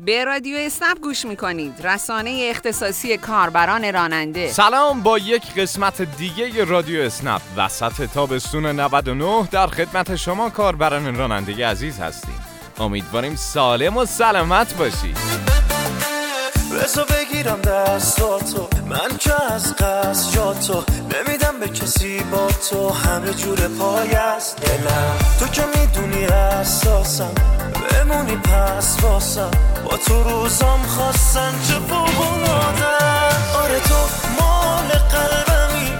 [0.00, 1.86] به رادیو اسنپ گوش می‌کنید.
[1.86, 4.52] رسانه اختصاصی کاربران راننده.
[4.52, 7.40] سلام با یک قسمت دیگه رادیو اسنپ.
[7.56, 12.40] وسط تابستون 99 در خدمت شما کاربران راننده عزیز هستیم.
[12.78, 15.18] امیدواریم سالم و سلامت باشید
[16.74, 18.68] بزا بگیرم دستاتو.
[18.86, 22.88] من که از قصد جاتو نمیدم به کسی با تو.
[22.88, 25.16] همه جور پای است دلم.
[25.40, 27.34] تو که می‌دونی اساسم
[28.08, 29.50] بمونی پس واسم
[29.84, 32.48] با تو روزام خواستن چه فوق
[33.62, 33.94] آره تو
[34.40, 35.90] مال قلبمی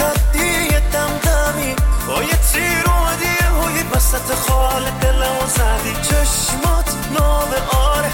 [0.00, 1.74] ردی دمدمی.
[2.08, 5.94] با یه تیر اومدی هوی وسط خال دلمو زدی.
[6.02, 7.48] چشمات ناب
[7.96, 8.12] آره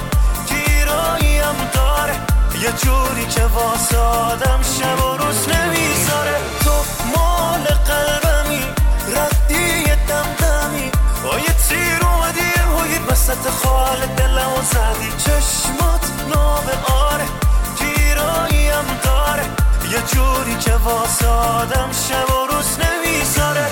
[0.48, 2.14] گیراییم داره.
[2.62, 6.36] یه جوری که واسه آدم شب و روز نمی‌ذاره.
[6.64, 6.70] تو
[7.16, 7.33] مال
[13.24, 16.64] وسط خال دلمو زدی چشمات ناب
[17.12, 17.24] آره
[17.78, 19.44] گیراییم داره
[19.92, 21.26] یه جوری که واسه
[22.08, 23.66] شب و روز نمی‌ذاره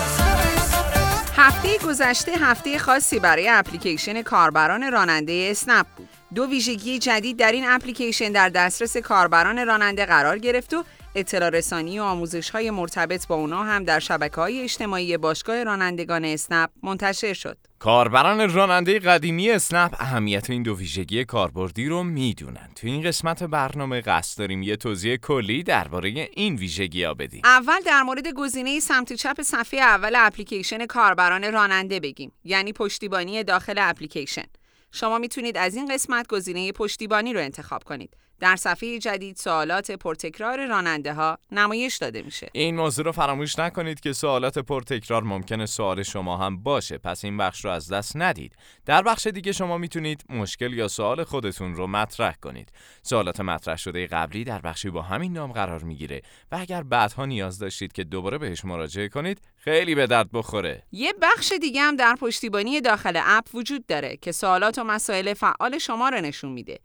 [1.37, 6.09] هفته گذشته هفته خاصی برای اپلیکیشن کاربران راننده اسنپ بود.
[6.35, 11.99] دو ویژگی جدید در این اپلیکیشن در دسترس کاربران راننده قرار گرفت و اطلاع رسانی
[11.99, 17.33] و آموزش های مرتبط با اونا هم در شبکه های اجتماعی باشگاه رانندگان اسنپ منتشر
[17.33, 17.59] شد.
[17.83, 22.71] کاربران راننده قدیمی اسنپ اهمیت این دو ویژگی کاربردی رو می‌دونن.
[22.77, 27.41] تو این قسمت برنامه قصد داریم یه توضیح کلی درباره این ویژگی ها بدیم.
[27.45, 33.75] اول در مورد گزینه سمت چپ صفحه اول اپلیکیشن کاربران راننده بگیم یعنی پشتیبانی داخل
[33.79, 34.47] اپلیکیشن.
[34.93, 38.17] شما می‌تونید از این قسمت گزینه پشتیبانی رو انتخاب کنید.
[38.43, 42.51] در صفحه جدید سوالات پرتکرار راننده ها نمایش داده میشه.
[42.53, 47.37] این موضوع رو فراموش نکنید که سوالات پرتکرار ممکنه سوال شما هم باشه پس این
[47.37, 48.57] بخش رو از دست ندید.
[48.87, 52.73] در بخش دیگه شما می‌تونید مشکل یا سوال خودتون رو مطرح کنید.
[53.03, 57.59] سوالات مطرح شده قبلی در بخشی با همین نام قرار می‌گیره و اگر بعدها نیاز
[57.59, 60.83] داشتید که دوباره بهش مراجعه کنید خیلی به درد بخوره.
[60.93, 65.79] یه بخش دیگه هم در پشتیبانی داخل اپ وجود داره که سوالات و مسائل فعال
[65.79, 66.79] شما رو نشون میده.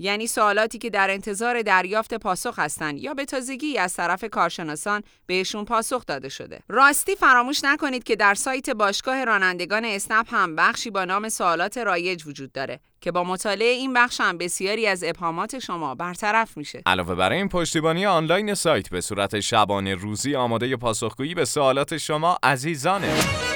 [0.00, 5.64] یعنی سوالاتی که در انتظار دریافت پاسخ هستند یا به تازگی از طرف کارشناسان بهشون
[5.64, 6.60] پاسخ داده شده.
[6.68, 12.26] راستی فراموش نکنید که در سایت باشگاه رانندگان اسنپ هم بخشی با نام سوالات رایج
[12.26, 16.82] وجود داره که با مطالعه این بخش هم بسیاری از ابهامات شما برطرف میشه.
[16.86, 22.38] علاوه بر این پشتیبانی آنلاین سایت به صورت شبانه روزی آماده پاسخگویی به سوالات شما
[22.42, 23.49] عزیزانه.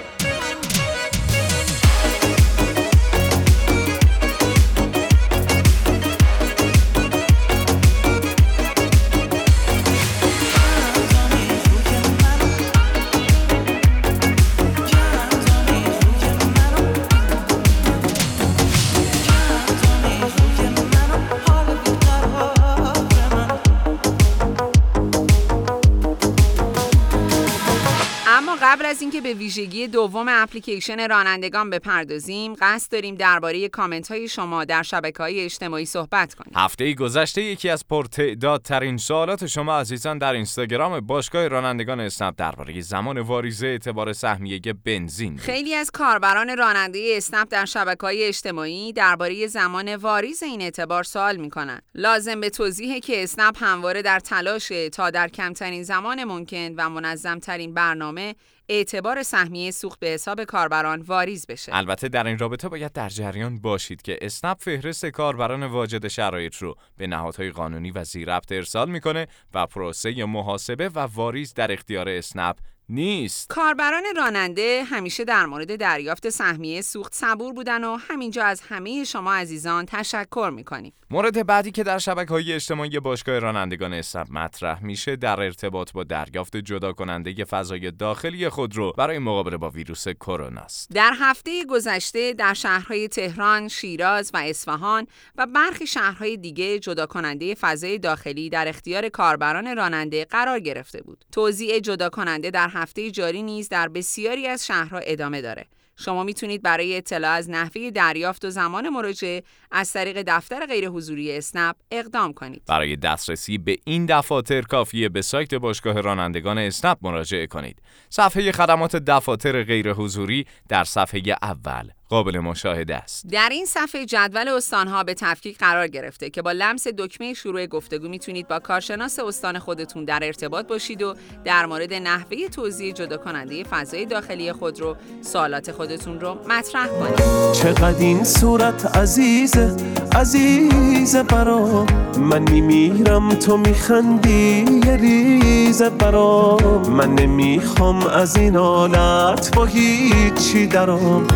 [29.14, 35.22] اینکه به ویژگی دوم اپلیکیشن رانندگان بپردازیم قصد داریم درباره کامنت های شما در شبکه
[35.22, 36.52] های اجتماعی صحبت کنیم.
[36.56, 43.18] هفته گذشته یکی از پرتعدادترین سوالات شما عزیزان در اینستاگرام باشگاه رانندگان اسنپ درباره زمان
[43.18, 49.96] واریزه اعتبار سهمیه بنزین خیلی از کاربران راننده اسنپ در شبکه های اجتماعی درباره زمان
[49.96, 51.80] واریز این اعتبار سوال می‌کنن.
[51.94, 57.74] لازم به توضیحه که اسنپ همواره در تلاشه تا در کمترین زمان ممکن و منظمترین
[57.74, 58.34] برنامه
[58.68, 61.76] اعتبار سهمیه سوخت به حساب کاربران واریز بشه.
[61.76, 66.74] البته در این رابطه باید در جریان باشید که اسنپ فهرست کاربران واجد شرایط رو
[66.96, 72.56] به نهادهای قانونی و زیربط ارسال می‌کنه و پروسه محاسبه و واریز در اختیار اسنپ
[72.88, 73.48] نیست.
[73.48, 79.34] کاربران راننده همیشه در مورد دریافت سهمیه سوخت صبور بودن و همینجا از همه شما
[79.34, 80.92] عزیزان تشکر می‌کنیم.
[81.10, 86.04] مورد بعدی که در شبکه های اجتماعی باشگاه رانندگان اسنپ مطرح میشه در ارتباط با
[86.04, 90.90] دریافت جدا کننده فضای داخلی خودرو برای مقابله با ویروس کرونا است.
[90.90, 95.06] در هفته گذشته در شهرهای تهران، شیراز و اصفهان
[95.36, 101.24] و برخی شهرهای دیگه جدا کننده فضای داخلی در اختیار کاربران راننده قرار گرفته بود.
[101.32, 105.66] توزیع جدا کننده در هفته جاری نیز در بسیاری از شهرها ادامه داره.
[105.96, 111.36] شما می‌تونید برای اطلاع از نحوه دریافت و زمان مراجعه از طریق دفتر غیر حضوری
[111.36, 112.62] اسنپ اقدام کنید.
[112.66, 117.82] برای دسترسی به این دفاتر کافیه به سایت باشگاه رانندگان اسنپ مراجعه کنید.
[118.10, 123.26] صفحه خدمات دفاتر غیر حضوری در صفحه اول قابل مشاهده است.
[123.26, 128.08] در این صفحه جدول استانها به تفکیک قرار گرفته که با لمس دکمه شروع گفتگو
[128.08, 131.14] می‌تونید با کارشناس استان خودتون در ارتباط باشید و
[131.44, 137.52] در مورد نحوه توضیح جدا کننده فضای داخلی خود رو سوالات خودتون رو مطرح کنید.
[137.52, 139.76] چقدر این صورت عزیزه
[140.16, 141.86] عزیزه برا
[142.18, 146.56] من میمیرم تو میخندی یه ریزه برا
[146.88, 151.26] من نمی‌خوام از این حالت با هیچی درام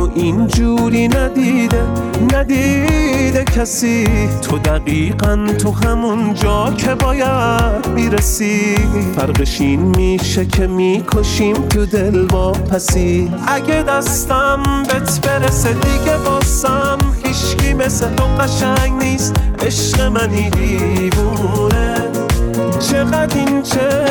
[0.00, 1.82] منو اینجوری ندیده
[2.34, 4.08] ندیده کسی.
[4.42, 8.74] تو دقیقا تو همون جا که باید می‌رسی.
[9.16, 16.98] فرقش این میشه که می‌کشیم تو دل با پسی اگه دستم بهت برسه دیگه باسم
[17.24, 19.34] هیشکی مثل تو قشنگ نیست.
[19.66, 21.79] عشق منی دیوونه.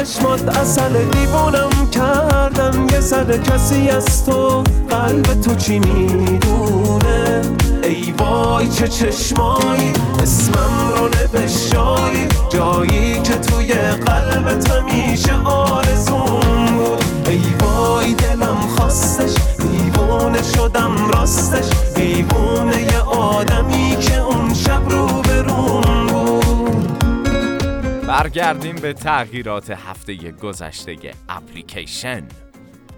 [0.09, 2.87] چشمات اصل دیوونم کردم.
[2.91, 7.41] یه سر کسی از تو قلب تو چی می‌دونه
[7.83, 17.03] ای وای چه چشمایی اسمم رو نوشایی جایی که توی قلبت همیشه آرزون بود.
[17.29, 21.65] ای وای دلم خواستش دیوونه شدم راستش.
[28.19, 30.95] برگردیم به تغییرات هفته گذشته
[31.29, 32.23] اپلیکیشن.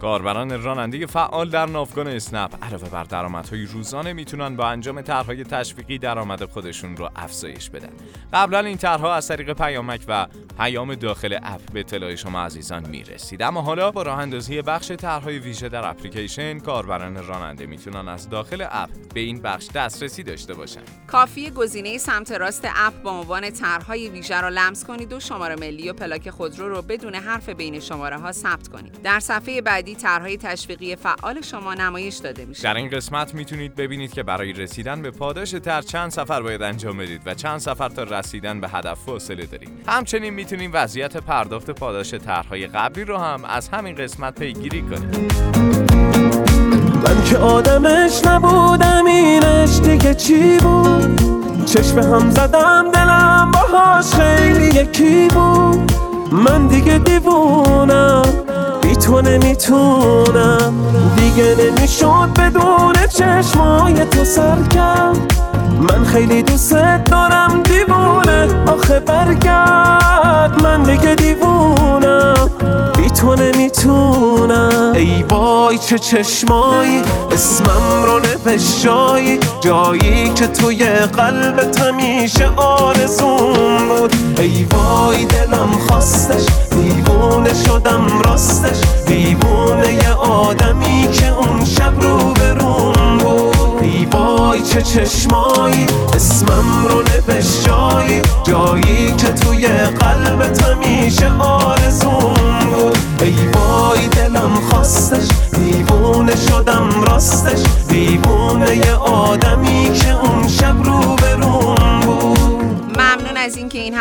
[0.02, 5.98] کاربران راننده فعال در ناوگان اسنپ علاوه بر درآمدهای روزانه می‌تونن با انجام طرحهای تشویقی
[5.98, 7.90] درآمد خودشون رو افزایش بدن.
[8.34, 10.28] قبلا این طرحها از طریق پیامک و
[10.58, 15.40] پیام داخل اپ به اطلاع شما عزیزان می‌رسید اما حالا با راه اندازی بخش طرحهای
[15.40, 20.82] ویژه در اپلیکیشن کاربران راننده می‌تونن از داخل اپ به این بخش دسترسی داشته باشن.
[21.08, 25.90] کافی گزینه سمت راست اپ با عنوان طرحهای ویژه را لمس کنید و شماره ملی
[25.90, 29.02] و پلاک خودرو رو بدون حرف بین شماره ها ثبت کنید.
[29.02, 32.64] در صفحه بعدی طرحهای تشویقی فعال شما نمایش داده میشه.
[32.64, 36.98] در این قسمت می‌تونید ببینید که برای رسیدن به پاداش تر چند سفر باید انجام
[36.98, 39.70] بدید و چند سفر تا رسیدن به هدف فاصله دارید.
[39.88, 45.32] همچنین می‌تونید وضعیت پرداخت پاداش طرحهای قبلی رو هم از همین قسمت پیگیری کنید.
[47.06, 51.22] من که آدمش نبودم اینش دیگه چی بود
[51.66, 55.92] چشم هم زدم دلم باهاش خیلی یکی بود
[56.32, 58.24] من دیگه دیوونم
[58.92, 60.74] بی تو نمی‌تونم
[61.16, 65.14] دیگه نمی‌شد بدون چشمای تو سرکم
[65.82, 66.74] من خیلی دوست
[67.06, 68.48] دارم دیوونه.
[68.68, 72.50] آخه برگرد من دیگه دیوونم.
[72.98, 74.92] بی تو نمی‌تونم.
[74.96, 77.02] ای وای چه چشمایی
[77.32, 80.30] اسمم رو نوشایی جایی.
[80.34, 84.16] که توی قلبت همیشه آرزون بود.
[84.40, 88.78] ای وای دلم خواستش دیوونه شدم راستش.
[89.08, 91.66] دیوونه یه آدمی که اون
[94.74, 95.86] چه چشمایی
[96.16, 99.12] اسمم رو نوشایی جایی.
[99.18, 102.98] که توی قلبت همیشه آرزون بود.
[103.22, 107.60] ای وای دلم خواستش دیوونه شدم راستش.
[107.90, 110.14] دیوونه آدمی که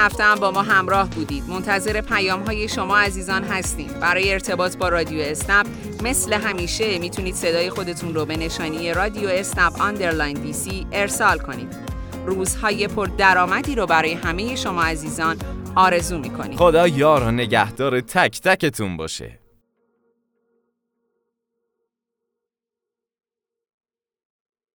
[0.00, 1.44] هفته هم با ما همراه بودید.
[1.48, 3.90] منتظر پیام های شما عزیزان هستیم.
[4.00, 5.66] برای ارتباط با رادیو اسنپ
[6.02, 11.76] مثل همیشه می‌تونید صدای خودتون رو به نشانی رادیو اسنپ underline DC ارسال کنید.
[12.26, 15.36] روزهای پر درآمدی رو برای همه شما عزیزان
[15.74, 16.56] آرزو می‌کنیم.
[16.56, 19.39] خدا یار و نگهدار تک تکتون باشه.